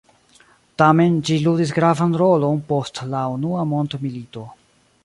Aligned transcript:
Tamen, 0.81 1.19
ĝi 1.27 1.37
ludis 1.47 1.75
gravan 1.81 2.17
rolon 2.23 2.59
post 2.73 3.05
la 3.13 3.25
Unua 3.37 3.69
Mondmilito. 3.77 4.49